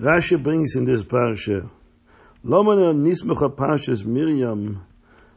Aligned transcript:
Rashi 0.00 0.42
brings 0.42 0.76
in 0.76 0.86
this 0.86 1.02
parsha, 1.02 1.68
Lomana 2.42 2.94
nismecha 2.94 3.54
parshas 3.54 4.02
Miriam, 4.02 4.82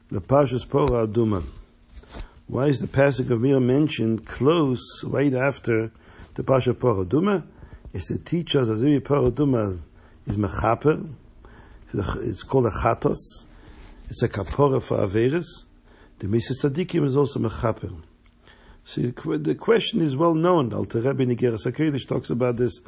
the 0.10 0.22
parshas 0.22 0.66
Pora 0.66 1.06
Aduma. 1.06 1.44
Why 2.48 2.68
is 2.68 2.80
the 2.80 2.88
passage 2.88 3.30
of 3.30 3.42
Miriam 3.42 3.68
mentioned 3.68 4.26
close 4.26 5.04
right 5.04 5.34
after 5.34 5.92
the 6.36 6.44
parsha 6.44 6.72
Pora 6.72 7.06
Aduma? 7.06 7.44
It's 7.94 8.08
to 8.08 8.18
teach 8.18 8.56
us 8.56 8.70
as 8.70 8.82
if 8.82 9.04
Pora 9.04 9.34
Aduma 9.34 9.82
is 10.28 10.38
mechaper. 10.38 11.10
It's 11.94 12.44
called 12.44 12.68
a 12.68 12.72
chatos. 12.72 13.18
It's 14.10 14.24
a 14.24 14.30
kapora 14.30 14.82
for 14.82 14.98
averis. 15.00 15.66
The 16.20 16.30
Mises 16.30 16.64
Tzadikim 16.64 17.04
is 17.06 17.18
also 17.18 17.42
mechaper. 17.42 18.02
See, 18.86 19.08
the 19.08 19.56
question 19.56 20.00
is 20.00 20.16
well 20.16 20.36
known. 20.36 20.74
Alter 20.74 21.02
Rebbe 21.02 21.26
Nigeras 21.26 21.66
HaKodesh 21.66 22.08
talks 22.08 22.30
about 22.30 22.56
this. 22.56 22.80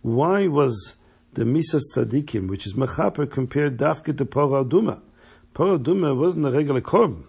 Why 0.00 0.46
was 0.46 0.94
the 1.34 1.44
Misas 1.44 1.82
Tzadikim, 1.94 2.48
which 2.48 2.66
is 2.66 2.74
Mechaper, 2.74 3.30
compared 3.30 3.76
Dafke 3.76 4.16
to 4.16 4.24
Pora 4.24 4.68
Duma. 4.68 5.02
Wasn't 6.14 6.46
a 6.46 6.50
regular 6.50 6.80
korban. 6.80 7.24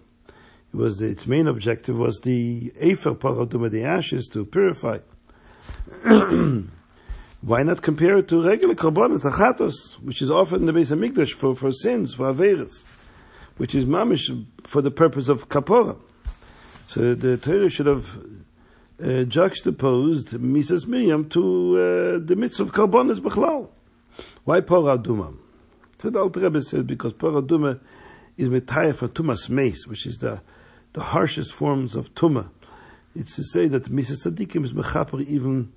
It 0.72 0.76
was 0.76 0.98
the, 0.98 1.06
its 1.06 1.26
main 1.26 1.46
objective 1.46 1.96
was 1.96 2.20
the 2.20 2.72
Efer 2.80 3.14
Pora 3.14 3.48
Duma, 3.48 3.68
the 3.68 3.84
ashes 3.84 4.28
to 4.28 4.44
purify. 4.44 4.98
Why 7.42 7.62
not 7.62 7.82
compare 7.82 8.18
it 8.18 8.28
to 8.28 8.42
regular 8.42 8.74
korbanos, 8.74 9.22
achatos, 9.22 9.94
which 10.02 10.22
is 10.22 10.30
offered 10.30 10.60
in 10.60 10.66
the 10.66 10.72
base 10.72 10.90
of 10.90 10.98
Mikdash 10.98 11.32
for, 11.32 11.54
for 11.54 11.70
sins, 11.70 12.14
for 12.14 12.32
averis, 12.32 12.82
which 13.56 13.74
is 13.74 13.84
mamish 13.84 14.46
for 14.64 14.82
the 14.82 14.90
purpose 14.90 15.28
of 15.28 15.48
kapora. 15.48 15.96
So 16.88 17.14
the 17.14 17.36
Torah 17.36 17.68
should 17.68 17.86
have 17.86 18.06
uh, 19.00 19.24
juxtaposed 19.24 20.28
Misas 20.30 20.86
Miriam 20.86 21.28
to 21.30 21.76
uh, 21.76 22.18
the 22.24 22.34
mitzvah 22.36 22.64
of 22.64 22.72
korbanos 22.72 23.20
b'chlal. 23.20 23.68
Why 24.46 24.60
Pora 24.60 25.02
Duma? 25.02 25.32
So 26.00 26.08
the 26.08 26.20
Alter 26.20 26.38
Rebbe 26.38 26.62
says 26.62 26.84
because 26.84 27.12
Pora 27.14 27.44
Duma 27.44 27.80
is 28.36 28.48
metayah 28.48 28.94
for 28.94 29.08
Tumas 29.08 29.48
Meis, 29.48 29.88
which 29.88 30.06
is 30.06 30.18
the, 30.18 30.40
the 30.92 31.02
harshest 31.02 31.52
forms 31.52 31.96
of 31.96 32.14
Tuma. 32.14 32.48
It's 33.16 33.34
to 33.34 33.42
say 33.42 33.66
that 33.66 33.90
Mises 33.90 34.24
Tzadikim 34.24 34.64
is 34.64 34.72
mechaper 34.72 35.20
even 35.26 35.72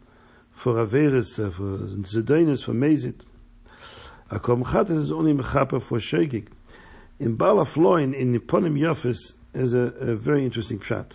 for 0.51 0.75
Averis, 0.75 1.43
uh, 1.43 1.49
for 1.49 1.79
Zedonis, 2.03 2.63
for 2.63 2.73
Mezit. 2.73 3.21
A 4.29 4.39
Komchatas 4.39 5.01
is 5.01 5.11
only 5.11 5.33
mechaper 5.33 5.81
for 5.81 5.97
Shegig. 5.97 6.49
In 7.19 7.37
Bala 7.37 7.65
Floin, 7.65 8.13
in 8.13 8.37
Niponim 8.37 8.77
Yofis, 8.79 9.33
is 9.55 9.73
a, 9.73 9.79
a 9.79 10.15
very 10.15 10.45
interesting 10.45 10.77
pshat. 10.77 11.13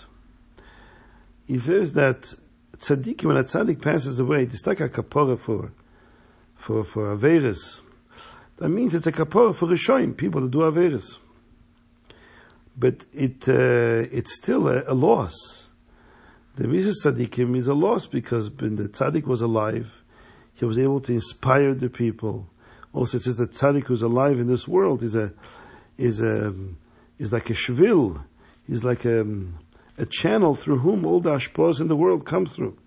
He 1.47 1.61
says 1.61 1.93
that 1.93 2.35
tzaddikim, 2.79 3.27
when 3.27 3.37
a 3.37 3.45
tzaddik 3.45 3.81
passes 3.81 4.19
away, 4.19 4.43
it's 4.43 4.67
like 4.67 4.81
a 4.81 4.89
kapora 4.89 5.39
for 5.39 5.71
for 6.65 6.83
for 6.83 7.15
averis. 7.15 7.81
That 8.57 8.71
means 8.71 8.95
it's 8.95 9.07
a 9.07 9.13
kapora 9.13 9.55
for 9.55 9.69
rishoyim, 9.69 10.17
people 10.17 10.41
that 10.41 10.51
do 10.51 10.59
averis. 10.59 11.19
But 12.77 13.05
it 13.13 13.49
uh, 13.49 14.09
it's 14.11 14.35
still 14.35 14.69
a, 14.69 14.83
a 14.87 14.95
loss. 14.95 15.35
The 16.57 16.67
Mises 16.67 17.05
Tzaddikim 17.05 17.57
is 17.57 17.67
a 17.67 17.75
loss 17.75 18.07
because 18.07 18.49
when 18.51 18.77
the 18.77 18.89
tzaddik 18.89 19.25
was 19.25 19.43
alive, 19.43 19.93
he 20.55 20.65
was 20.65 20.79
able 20.79 21.01
to 21.01 21.13
inspire 21.13 21.75
the 21.75 21.91
people. 21.91 22.49
Also, 22.93 23.19
it 23.19 23.25
says 23.25 23.37
that 23.37 23.51
tzaddik 23.53 23.85
who's 23.85 24.03
alive 24.03 24.39
in 24.39 24.47
this 24.47 24.67
world 24.67 25.03
is 25.03 25.15
a 25.15 25.35
is 25.99 26.21
a 26.21 26.55
is 27.19 27.31
like 27.31 27.51
a 27.51 27.55
shvil. 27.55 28.25
He's 28.67 28.83
like 28.83 29.05
a, 29.05 29.27
a 29.99 30.07
channel 30.07 30.55
through 30.55 30.79
whom 30.79 31.05
all 31.05 31.21
the 31.21 31.31
ashpos 31.31 31.81
in 31.81 31.89
the 31.89 31.97
world 31.97 32.25
come 32.25 32.47
through. 32.47 32.79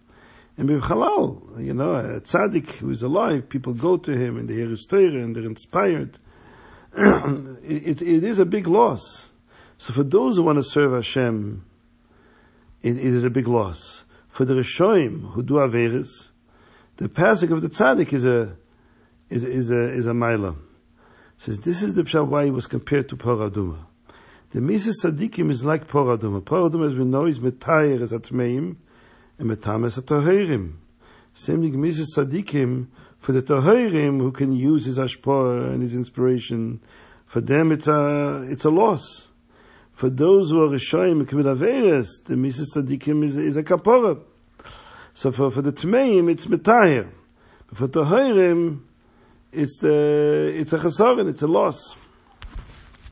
And 0.58 0.69
Halal, 0.69 1.63
you 1.63 1.73
know, 1.75 1.94
a 1.94 2.19
tzaddik 2.19 2.67
who 2.77 2.89
is 2.89 3.03
alive, 3.03 3.47
people 3.47 3.73
go 3.73 3.97
to 3.97 4.11
him 4.11 4.38
and 4.38 4.50
they 4.50 4.55
hear 4.55 4.67
his 4.69 4.86
Torah 4.88 5.03
and 5.03 5.36
they're 5.36 5.45
inspired. 5.45 6.17
it, 6.97 8.02
it 8.02 8.23
is 8.23 8.39
a 8.39 8.45
big 8.45 8.66
loss. 8.66 9.30
So 9.77 9.94
for 9.94 10.03
those 10.03 10.38
who 10.38 10.44
want 10.44 10.58
to 10.58 10.64
serve 10.64 10.93
Hashem, 10.93 11.64
it, 12.82 12.98
it 12.98 13.14
is 13.14 13.23
a 13.23 13.30
big 13.30 13.48
loss. 13.48 14.04
For 14.30 14.45
the 14.45 14.55
Rishoim 14.55 15.33
who 15.33 15.43
do 15.43 15.55
Averis, 15.55 16.32
the 16.98 17.08
passing 17.08 17.52
of 17.52 17.61
the 17.61 17.70
tzaddik 17.70 18.11
is 18.11 18.26
a, 18.26 18.58
is, 19.30 19.43
is 19.43 19.70
a, 19.70 19.89
is 19.89 20.08
a 20.08 20.14
mila. 20.14 20.55
Says 21.37 21.59
this 21.59 21.83
is 21.83 21.93
the 21.93 22.02
pshat 22.02 22.27
why 22.27 22.45
he 22.45 22.52
was 22.52 22.65
compared 22.65 23.09
to 23.09 23.15
Paraduma. 23.15 23.86
The 24.52 24.61
Mises 24.61 25.03
Tzaddikim 25.03 25.52
is 25.52 25.64
like 25.64 25.87
Paraduma. 25.87 26.42
Paraduma, 26.42 26.87
as 26.87 26.95
we 26.95 27.05
know, 27.05 27.26
is 27.26 27.39
Metayer 27.39 28.02
as 28.02 28.11
Atmeim, 28.11 28.77
and 29.39 29.49
metames 29.49 29.99
toherim. 29.99 30.75
Same 31.33 31.61
thing, 31.61 31.80
Mises 31.80 32.15
Tzadikim, 32.15 32.87
for 33.20 33.31
the 33.31 33.42
toherim 33.42 34.20
who 34.20 34.31
can 34.31 34.53
use 34.53 34.86
his 34.86 34.98
ashpor 34.98 35.71
and 35.71 35.83
his 35.83 35.93
inspiration, 35.93 36.81
for 37.25 37.42
them 37.42 37.71
it's 37.71 37.87
a, 37.87 38.45
it's 38.49 38.65
a 38.65 38.70
loss. 38.70 39.27
For 39.93 40.09
those 40.09 40.52
who 40.52 40.64
are 40.64 40.70
Rishoyim 40.70 41.20
and 41.20 41.27
Averes, 41.30 42.08
the 42.26 42.36
Mises 42.36 42.73
Tzadikim 42.76 43.23
is, 43.23 43.37
is 43.37 43.58
a 43.58 43.64
kapora. 43.64 44.20
So 45.14 45.31
for, 45.31 45.52
for 45.52 45.61
the 45.61 45.71
Tmeim, 45.71 46.31
it's 46.31 46.45
Metahir. 46.45 47.11
For 47.73 47.87
Tohirim, 47.87 48.81
it's, 49.52 49.83
uh, 49.83 49.87
it's 50.53 50.73
a 50.73 50.77
chasarin, 50.77 51.30
it's 51.30 51.42
a 51.42 51.47
loss. 51.47 51.95